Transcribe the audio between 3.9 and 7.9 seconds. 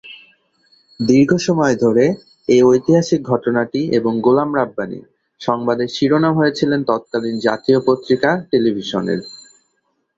এবং গোলাম রাব্বানী’ সংবাদের শিরোনাম হয়েছিলেন তৎকালীন জাতীয়